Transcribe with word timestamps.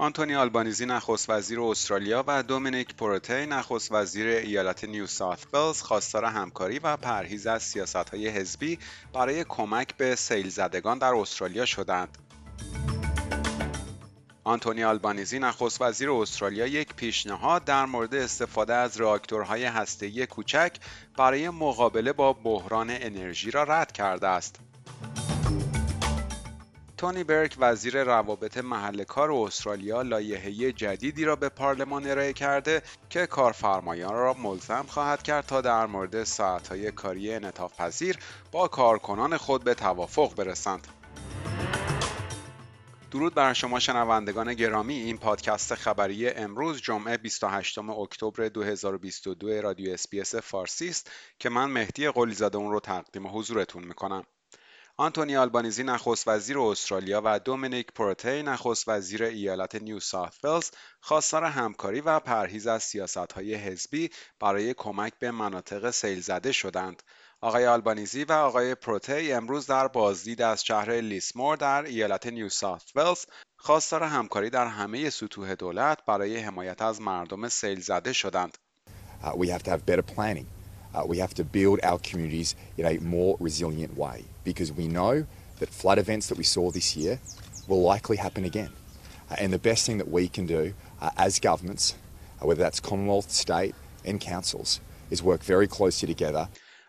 آنتونی 0.00 0.34
آلبانیزی 0.34 0.86
نخست 0.86 1.30
وزیر 1.30 1.60
استرالیا 1.60 2.24
و 2.26 2.42
دومینیک 2.42 2.94
پروتی 2.94 3.46
نخست 3.46 3.92
وزیر 3.92 4.26
ایالت 4.26 4.84
نیو 4.84 5.06
ساوت 5.06 5.54
ولز 5.54 5.82
خواستار 5.82 6.24
همکاری 6.24 6.78
و 6.78 6.96
پرهیز 6.96 7.46
از 7.46 7.62
سیاستهای 7.62 8.28
حزبی 8.28 8.78
برای 9.12 9.44
کمک 9.44 9.96
به 9.96 10.14
سیل 10.14 10.48
زدگان 10.48 10.98
در 10.98 11.14
استرالیا 11.14 11.64
شدند. 11.64 12.18
آنتونی 14.44 14.84
آلبانیزی 14.84 15.38
نخست 15.38 15.82
وزیر 15.82 16.10
استرالیا 16.10 16.66
یک 16.66 16.94
پیشنهاد 16.94 17.64
در 17.64 17.86
مورد 17.86 18.14
استفاده 18.14 18.74
از 18.74 18.96
راکتورهای 18.96 19.64
هسته‌ای 19.64 20.26
کوچک 20.26 20.76
برای 21.16 21.50
مقابله 21.50 22.12
با 22.12 22.32
بحران 22.32 22.90
انرژی 22.90 23.50
را 23.50 23.62
رد 23.62 23.92
کرده 23.92 24.28
است. 24.28 24.60
تونی 26.98 27.24
برک 27.24 27.56
وزیر 27.58 28.04
روابط 28.04 28.58
محل 28.58 29.04
کار 29.04 29.32
استرالیا 29.32 30.02
لایحه 30.02 30.72
جدیدی 30.72 31.24
را 31.24 31.36
به 31.36 31.48
پارلمان 31.48 32.06
ارائه 32.06 32.32
کرده 32.32 32.82
که 33.10 33.26
کارفرمایان 33.26 34.14
را 34.14 34.34
ملزم 34.34 34.84
خواهد 34.88 35.22
کرد 35.22 35.46
تا 35.46 35.60
در 35.60 35.86
مورد 35.86 36.24
ساعتهای 36.24 36.92
کاری 36.92 37.34
انعطاف 37.34 37.80
پذیر 37.80 38.18
با 38.52 38.68
کارکنان 38.68 39.36
خود 39.36 39.64
به 39.64 39.74
توافق 39.74 40.34
برسند. 40.34 40.86
درود 43.10 43.34
بر 43.34 43.52
شما 43.52 43.78
شنوندگان 43.78 44.54
گرامی 44.54 44.94
این 44.94 45.18
پادکست 45.18 45.74
خبری 45.74 46.28
امروز 46.28 46.82
جمعه 46.82 47.16
28 47.16 47.78
اکتبر 47.78 48.48
2022 48.48 49.62
رادیو 49.62 49.92
SBS 49.92 50.34
فارسی 50.34 50.88
است 50.88 51.10
که 51.38 51.48
من 51.48 51.70
مهدی 51.70 52.10
قلیزاده 52.10 52.58
اون 52.58 52.72
رو 52.72 52.80
تقدیم 52.80 53.26
حضورتون 53.26 53.84
می‌کنم. 53.84 54.24
آنتونی 55.00 55.36
آلبانیزی 55.36 55.82
نخست 55.82 56.28
وزیر 56.28 56.58
استرالیا 56.58 57.22
و 57.24 57.38
دومینیک 57.38 57.92
پروتی 57.92 58.42
نخست 58.42 58.88
وزیر 58.88 59.24
ایالت 59.24 59.74
نیو 59.74 60.00
ساوت 60.00 60.44
ولز 60.44 60.70
خواستار 61.00 61.44
همکاری 61.44 62.00
و 62.00 62.20
پرهیز 62.20 62.66
از 62.66 62.82
سیاستهای 62.82 63.54
حزبی 63.54 64.10
برای 64.40 64.74
کمک 64.74 65.12
به 65.18 65.30
مناطق 65.30 65.90
سیل 65.90 66.20
زده 66.20 66.52
شدند. 66.52 67.02
آقای 67.40 67.66
آلبانیزی 67.66 68.24
و 68.24 68.32
آقای 68.32 68.74
پروتی 68.74 69.32
امروز 69.32 69.66
در 69.66 69.88
بازدید 69.88 70.42
از 70.42 70.64
شهر 70.64 71.00
لیسمور 71.00 71.56
در 71.56 71.82
ایالت 71.82 72.26
نیو 72.26 72.48
ساوت 72.48 72.92
ولز 72.94 73.24
خواستار 73.56 74.02
همکاری 74.02 74.50
در 74.50 74.66
همه 74.66 75.10
سطوح 75.10 75.54
دولت 75.54 75.98
برای 76.06 76.36
حمایت 76.36 76.82
از 76.82 77.00
مردم 77.00 77.48
سیل 77.48 77.80
زده 77.80 78.12
شدند. 78.12 78.58
Uh, 79.22 79.26
we 79.36 79.48
have 79.48 79.62
to 79.62 79.70
have 79.70 79.86
better 79.86 80.02
planning. 80.14 80.57
Uh, 80.94 81.04
we 81.06 81.18
have 81.18 81.34
to 81.34 81.44
build 81.44 81.80
our 81.82 81.98
communities 81.98 82.54
in 82.76 82.86
a 82.86 82.98
more 82.98 83.36
resilient 83.40 83.96
way 83.96 84.24
because 84.44 84.72
we 84.72 84.88
know 84.88 85.26
that 85.58 85.68
flood 85.68 85.98
events 85.98 86.28
that 86.28 86.38
we 86.38 86.44
saw 86.44 86.70
this 86.70 86.96
year 86.96 87.20
will 87.66 87.82
likely 87.82 88.16
happen 88.16 88.44
again. 88.44 88.70
Uh, 89.30 89.36
and 89.38 89.52
the 89.52 89.58
best 89.58 89.86
thing 89.86 89.98
that 89.98 90.10
we 90.10 90.28
can 90.28 90.46
do 90.46 90.72
uh, 91.00 91.10
as 91.16 91.38
governments, 91.38 91.94
uh, 92.42 92.46
whether 92.46 92.62
that's 92.62 92.80
Commonwealth, 92.80 93.30
state, 93.30 93.74
and 94.04 94.20
councils, 94.20 94.80
is 95.10 95.22
work 95.22 95.42
very 95.42 95.66
closely 95.66 96.06
together 96.06 96.48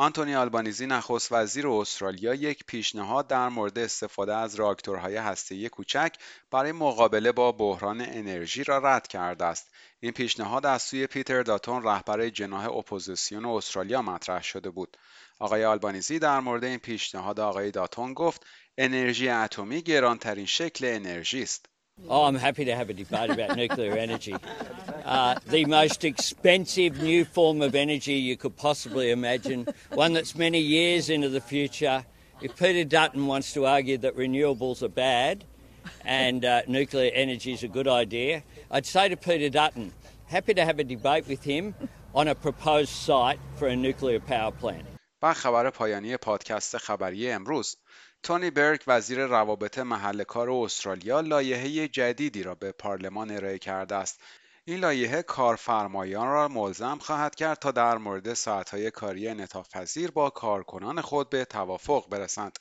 آنتونی 0.00 0.34
آلبانیزی 0.34 0.86
نخست 0.86 1.32
وزیر 1.32 1.68
استرالیا 1.68 2.34
یک 2.34 2.64
پیشنهاد 2.66 3.26
در 3.26 3.48
مورد 3.48 3.78
استفاده 3.78 4.34
از 4.34 4.54
راکتورهای 4.54 5.16
هسته‌ای 5.16 5.68
کوچک 5.68 6.14
برای 6.50 6.72
مقابله 6.72 7.32
با 7.32 7.52
بحران 7.52 8.00
انرژی 8.00 8.64
را 8.64 8.78
رد 8.78 9.08
کرده 9.08 9.44
است. 9.44 9.70
این 10.00 10.12
پیشنهاد 10.12 10.66
از 10.66 10.82
سوی 10.82 11.06
پیتر 11.06 11.42
داتون 11.42 11.82
رهبر 11.82 12.28
جناح 12.28 12.68
اپوزیسیون 12.76 13.44
استرالیا 13.44 14.02
مطرح 14.02 14.42
شده 14.42 14.70
بود. 14.70 14.96
آقای 15.38 15.64
آلبانیزی 15.64 16.18
در 16.18 16.40
مورد 16.40 16.64
این 16.64 16.78
پیشنهاد 16.78 17.40
آقای 17.40 17.70
داتون 17.70 18.14
گفت 18.14 18.46
انرژی 18.78 19.28
اتمی 19.28 19.82
گرانترین 19.82 20.46
شکل 20.46 20.84
انرژی 20.84 21.42
است. 21.42 21.66
Oh, 22.08 22.24
I'm 22.24 22.34
happy 22.34 22.64
to 22.64 22.74
have 22.74 22.88
a 22.88 22.94
debate 22.94 23.30
about 23.30 23.56
nuclear 23.56 23.92
energy. 23.92 24.34
Uh, 25.09 25.35
the 25.47 25.65
most 25.65 26.03
expensive 26.03 27.01
new 27.01 27.25
form 27.25 27.61
of 27.61 27.75
energy 27.75 28.13
you 28.13 28.37
could 28.37 28.55
possibly 28.55 29.11
imagine, 29.11 29.67
one 29.93 30.13
that's 30.13 30.35
many 30.35 30.59
years 30.59 31.09
into 31.09 31.29
the 31.29 31.41
future. 31.41 32.05
If 32.41 32.57
Peter 32.57 32.83
Dutton 32.83 33.27
wants 33.27 33.53
to 33.53 33.65
argue 33.65 33.97
that 33.99 34.17
renewables 34.17 34.81
are 34.83 34.89
bad 34.89 35.43
and 36.03 36.43
uh, 36.43 36.61
nuclear 36.67 37.11
energy 37.13 37.53
is 37.53 37.63
a 37.63 37.67
good 37.67 37.87
idea, 37.87 38.43
I'd 38.69 38.85
say 38.85 39.09
to 39.09 39.17
Peter 39.17 39.49
Dutton, 39.49 39.93
happy 40.27 40.53
to 40.53 40.65
have 40.65 40.79
a 40.79 40.83
debate 40.83 41.27
with 41.27 41.43
him 41.43 41.75
on 42.13 42.27
a 42.27 42.35
proposed 42.35 42.89
site 42.89 43.39
for 43.57 43.67
a 43.67 43.75
nuclear 43.75 44.19
power 44.19 44.51
plant. 44.51 44.85
و 45.21 45.33
خبر 45.33 45.69
پایانی 45.69 46.17
پادکست 46.17 46.77
خبری 46.77 47.31
امروز 47.31 47.77
تونی 48.23 48.51
برک 48.51 48.83
وزیر 48.87 49.25
روابط 49.25 49.77
محل 49.79 50.23
کار 50.23 50.51
استرالیا 50.51 51.19
لایحه 51.19 51.87
جدیدی 51.87 52.43
را 52.43 52.55
به 52.55 52.71
پارلمان 52.71 53.31
ارائه 53.31 53.57
کرده 53.57 53.95
است 53.95 54.19
این 54.70 54.80
لایحه 54.80 55.22
کارفرمایان 55.22 56.28
را 56.28 56.48
ملزم 56.48 56.98
خواهد 56.98 57.34
کرد 57.34 57.58
تا 57.58 57.70
در 57.70 57.98
مورد 57.98 58.34
ساعتهای 58.34 58.90
کاری 58.90 59.28
انعطاف 59.28 59.68
پذیر 59.68 60.10
با 60.10 60.30
کارکنان 60.30 61.00
خود 61.00 61.30
به 61.30 61.44
توافق 61.44 62.08
برسند. 62.08 62.58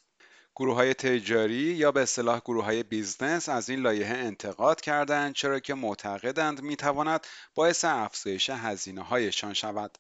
گروه 0.56 0.76
های 0.76 0.94
تجاری 0.94 1.54
یا 1.54 1.92
به 1.92 2.02
اصطلاح 2.02 2.40
گروه 2.40 2.66
های 2.66 2.84
بیزنس 2.84 3.50
از 3.50 3.70
این 3.70 3.80
لایحه 3.80 4.18
انتقاد 4.18 4.82
کردند 4.82 5.34
چرا 5.34 5.60
که 5.60 5.74
معتقدند 5.74 6.62
می‌تواند 6.62 7.28
باعث 7.56 7.86
افزایش 7.86 8.50
هزینه 8.50 9.02
هایشان 9.04 9.54
شود. 9.54 9.98